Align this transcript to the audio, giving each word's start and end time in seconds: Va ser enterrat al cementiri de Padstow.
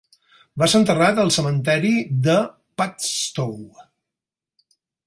Va 0.61 0.69
ser 0.71 0.79
enterrat 0.83 1.21
al 1.25 1.29
cementiri 1.35 1.93
de 2.29 2.39
Padstow. 2.83 3.57